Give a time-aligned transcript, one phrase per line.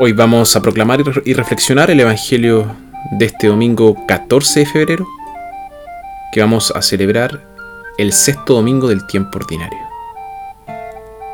[0.00, 2.76] Hoy vamos a proclamar y reflexionar el Evangelio
[3.10, 5.08] de este domingo 14 de febrero,
[6.30, 7.44] que vamos a celebrar
[7.98, 9.80] el sexto domingo del tiempo ordinario.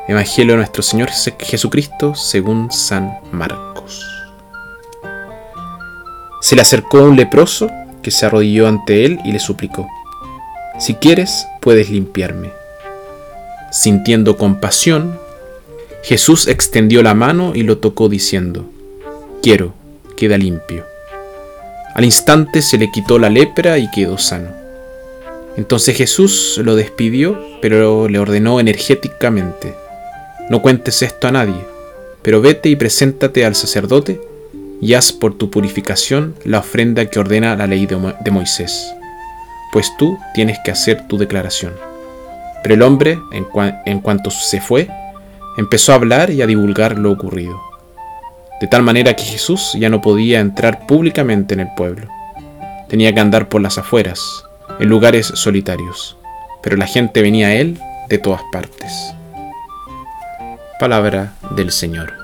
[0.08, 4.02] Evangelio de nuestro Señor Jesucristo según San Marcos.
[6.40, 7.68] Se le acercó un leproso
[8.02, 9.86] que se arrodilló ante él y le suplicó,
[10.78, 12.50] Si quieres, puedes limpiarme.
[13.70, 15.18] Sintiendo compasión,
[16.04, 18.66] Jesús extendió la mano y lo tocó diciendo,
[19.42, 19.72] Quiero,
[20.18, 20.84] queda limpio.
[21.94, 24.50] Al instante se le quitó la lepra y quedó sano.
[25.56, 29.74] Entonces Jesús lo despidió, pero le ordenó energéticamente,
[30.50, 31.64] No cuentes esto a nadie,
[32.20, 34.20] pero vete y preséntate al sacerdote
[34.82, 38.92] y haz por tu purificación la ofrenda que ordena la ley de, Moisés,
[39.72, 41.72] pues tú tienes que hacer tu declaración.
[42.62, 44.90] Pero el hombre, en cuanto se fue,
[45.56, 47.60] empezó a hablar y a divulgar lo ocurrido.
[48.60, 52.08] De tal manera que Jesús ya no podía entrar públicamente en el pueblo.
[52.88, 54.20] Tenía que andar por las afueras,
[54.78, 56.16] en lugares solitarios,
[56.62, 58.92] pero la gente venía a él de todas partes.
[60.78, 62.23] Palabra del Señor.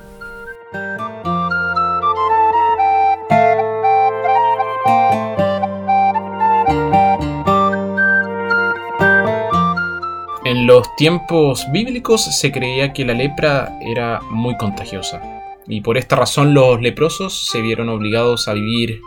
[10.51, 15.23] En los tiempos bíblicos se creía que la lepra era muy contagiosa
[15.69, 19.01] y por esta razón los leprosos se vieron obligados a vivir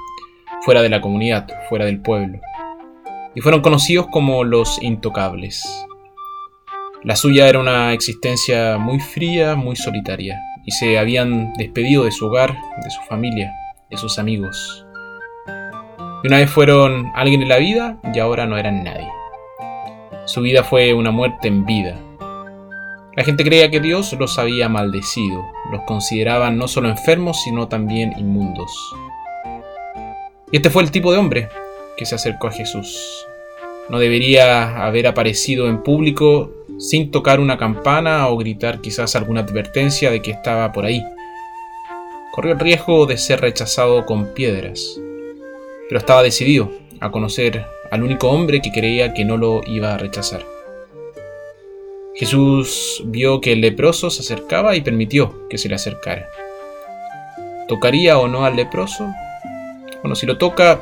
[0.62, 2.40] fuera de la comunidad, fuera del pueblo,
[3.36, 5.62] y fueron conocidos como los intocables.
[7.04, 12.28] La suya era una existencia muy fría, muy solitaria, y se habían despedido de su
[12.28, 13.54] hogar, de su familia,
[13.92, 14.86] de sus amigos.
[16.24, 19.10] Y una vez fueron alguien en la vida y ahora no eran nadie.
[20.26, 22.00] Su vida fue una muerte en vida.
[23.16, 28.14] La gente creía que Dios los había maldecido, los consideraban no solo enfermos, sino también
[28.18, 28.72] inmundos.
[30.50, 31.50] Y este fue el tipo de hombre
[31.98, 33.28] que se acercó a Jesús.
[33.90, 40.10] No debería haber aparecido en público sin tocar una campana o gritar quizás alguna advertencia
[40.10, 41.04] de que estaba por ahí.
[42.32, 44.98] Corrió el riesgo de ser rechazado con piedras,
[45.90, 50.00] pero estaba decidido a conocer al único hombre que creía que no lo iba a
[50.00, 50.44] rechazar.
[52.16, 56.28] Jesús vio que el leproso se acercaba y permitió que se le acercara.
[57.68, 59.08] ¿Tocaría o no al leproso?
[60.02, 60.80] Bueno, si lo toca,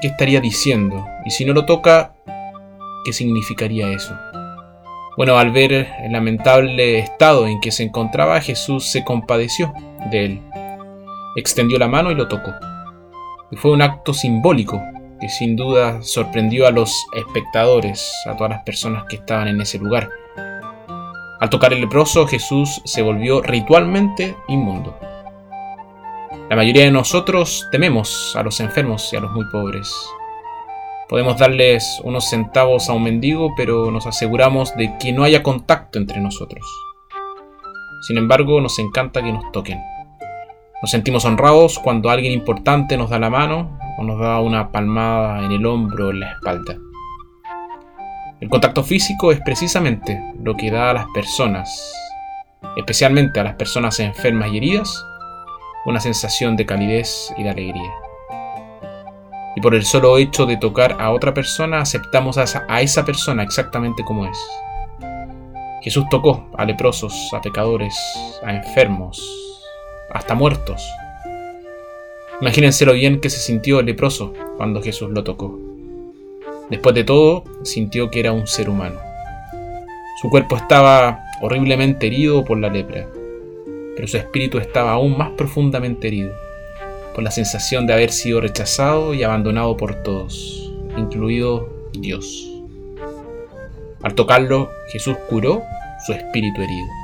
[0.00, 1.04] ¿qué estaría diciendo?
[1.24, 2.14] Y si no lo toca,
[3.04, 4.16] ¿qué significaría eso?
[5.16, 9.74] Bueno, al ver el lamentable estado en que se encontraba, Jesús se compadeció
[10.12, 10.42] de él.
[11.34, 12.52] Extendió la mano y lo tocó.
[13.50, 14.80] Y fue un acto simbólico
[15.22, 19.78] que sin duda sorprendió a los espectadores, a todas las personas que estaban en ese
[19.78, 20.10] lugar.
[21.38, 24.98] Al tocar el leproso, Jesús se volvió ritualmente inmundo.
[26.50, 29.94] La mayoría de nosotros tememos a los enfermos y a los muy pobres.
[31.08, 36.00] Podemos darles unos centavos a un mendigo, pero nos aseguramos de que no haya contacto
[36.00, 36.66] entre nosotros.
[38.08, 39.78] Sin embargo, nos encanta que nos toquen.
[40.82, 45.44] Nos sentimos honrados cuando alguien importante nos da la mano o nos da una palmada
[45.44, 46.76] en el hombro o en la espalda.
[48.40, 51.94] El contacto físico es precisamente lo que da a las personas,
[52.76, 55.06] especialmente a las personas enfermas y heridas,
[55.86, 57.92] una sensación de calidez y de alegría.
[59.54, 64.02] Y por el solo hecho de tocar a otra persona aceptamos a esa, persona exactamente
[64.02, 64.38] como es.
[65.82, 67.96] Jesús tocó a leprosos, a pecadores,
[68.44, 69.22] a enfermos,
[70.10, 70.82] hasta muertos
[72.42, 75.60] Imagínense lo bien que se sintió el leproso cuando Jesús lo tocó.
[76.70, 78.98] Después de todo, sintió que era un ser humano.
[80.20, 83.06] Su cuerpo estaba horriblemente herido por la lepra,
[83.94, 86.32] pero su espíritu estaba aún más profundamente herido
[87.14, 92.50] por la sensación de haber sido rechazado y abandonado por todos, incluido Dios.
[94.02, 95.62] Al tocarlo, Jesús curó
[96.04, 97.01] su espíritu herido.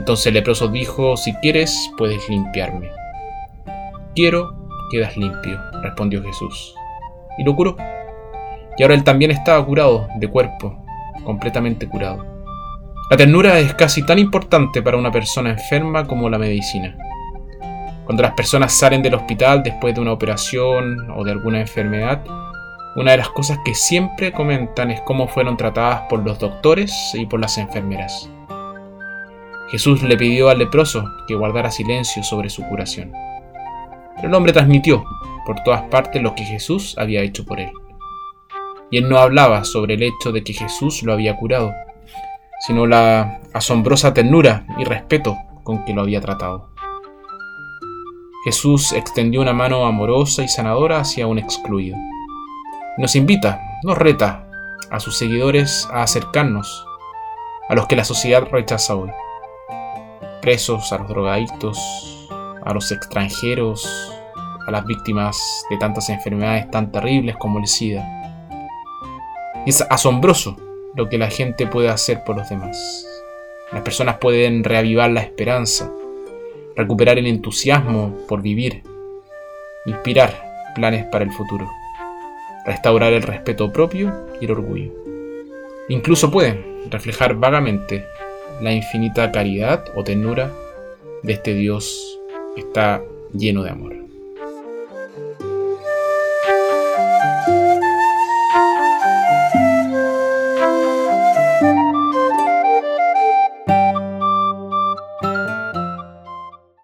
[0.00, 2.88] Entonces el leproso dijo, si quieres, puedes limpiarme.
[4.14, 6.74] Quiero, quedas limpio, respondió Jesús.
[7.36, 7.76] Y lo curó.
[8.78, 10.82] Y ahora él también estaba curado de cuerpo,
[11.22, 12.24] completamente curado.
[13.10, 16.96] La ternura es casi tan importante para una persona enferma como la medicina.
[18.06, 22.24] Cuando las personas salen del hospital después de una operación o de alguna enfermedad,
[22.96, 27.26] una de las cosas que siempre comentan es cómo fueron tratadas por los doctores y
[27.26, 28.30] por las enfermeras.
[29.70, 33.12] Jesús le pidió al leproso que guardara silencio sobre su curación.
[34.16, 35.04] Pero el hombre transmitió
[35.46, 37.70] por todas partes lo que Jesús había hecho por él.
[38.90, 41.72] Y él no hablaba sobre el hecho de que Jesús lo había curado,
[42.66, 46.70] sino la asombrosa ternura y respeto con que lo había tratado.
[48.44, 51.96] Jesús extendió una mano amorosa y sanadora hacia un excluido.
[52.98, 54.46] Nos invita, nos reta
[54.90, 56.84] a sus seguidores a acercarnos
[57.68, 59.10] a los que la sociedad rechaza hoy.
[60.40, 61.78] Presos, a los drogadictos,
[62.62, 63.86] a los extranjeros,
[64.66, 65.38] a las víctimas
[65.70, 68.04] de tantas enfermedades tan terribles como el SIDA.
[69.66, 70.56] es asombroso
[70.94, 73.06] lo que la gente puede hacer por los demás.
[73.72, 75.92] Las personas pueden reavivar la esperanza,
[76.74, 78.82] recuperar el entusiasmo por vivir,
[79.86, 81.68] inspirar planes para el futuro,
[82.64, 84.92] restaurar el respeto propio y el orgullo.
[85.88, 88.06] Incluso pueden reflejar vagamente
[88.60, 90.50] la infinita caridad o ternura
[91.22, 92.18] de este Dios
[92.56, 93.02] está
[93.32, 93.99] lleno de amor.